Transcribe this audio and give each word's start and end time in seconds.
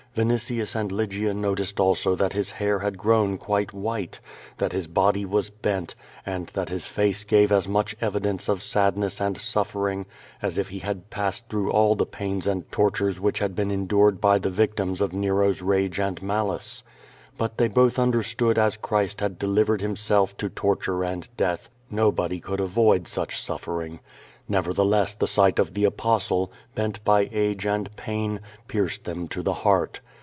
AMnitius 0.17 0.75
and 0.75 0.91
Lvgia 0.91 1.33
noticed 1.33 1.79
also 1.79 2.15
that 2.15 2.33
his 2.33 2.51
hair 2.51 2.79
had 2.79 2.97
grown 2.97 3.37
quite 3.37 3.71
v.liite, 3.71 4.19
that 4.57 4.73
his 4.73 4.85
body 4.87 5.23
was 5.23 5.49
bent, 5.49 5.95
and 6.25 6.47
that 6.47 6.67
his 6.67 6.85
face 6.85 7.23
gave 7.23 7.49
as 7.49 7.65
much 7.65 7.95
evidence 8.01 8.49
of 8.49 8.61
sadness 8.61 9.21
and 9.21 9.37
suffering 9.37 10.05
as 10.41 10.57
if 10.57 10.67
he 10.67 10.79
had 10.79 11.09
])assed 11.11 11.45
through 11.47 11.71
all 11.71 11.95
the 11.95 12.05
pains 12.05 12.45
and 12.45 12.69
tortures 12.73 13.21
which 13.21 13.39
had 13.39 13.55
been 13.55 13.71
en 13.71 13.87
dured 13.87 14.19
by 14.19 14.37
the 14.37 14.49
victims 14.49 14.99
of 14.99 15.11
Xero's 15.13 15.61
rage 15.61 15.97
and 15.97 16.21
malice. 16.21 16.83
But 17.37 17.57
they 17.57 17.69
both 17.69 17.97
understood 17.97 18.57
as 18.59 18.75
Christ 18.75 19.21
had 19.21 19.39
delivered 19.39 19.79
Himself 19.79 20.35
to 20.39 20.49
torture 20.49 21.05
and 21.05 21.29
death 21.37 21.69
nobody 21.89 22.41
could 22.41 22.59
avoid 22.59 23.07
such 23.07 23.41
suffering. 23.41 24.01
Nev 24.49 24.65
ertheless 24.67 25.17
the 25.19 25.27
sight 25.27 25.59
of 25.59 25.75
the 25.75 25.85
Apostle, 25.85 26.51
bent 26.75 27.01
by 27.05 27.29
age 27.31 27.65
and 27.65 27.95
pain, 27.95 28.41
pierced 28.67 29.05
them 29.05 29.29
to 29.29 29.41
the 29.43 29.53
heart. 29.53 30.01